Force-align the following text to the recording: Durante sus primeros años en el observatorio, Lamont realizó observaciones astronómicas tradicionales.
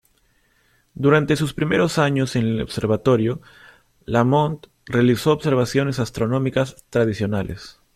Durante 0.95 1.35
sus 1.35 1.53
primeros 1.53 1.99
años 1.99 2.35
en 2.35 2.47
el 2.47 2.61
observatorio, 2.63 3.39
Lamont 4.05 4.65
realizó 4.85 5.31
observaciones 5.31 5.99
astronómicas 5.99 6.85
tradicionales. 6.89 7.79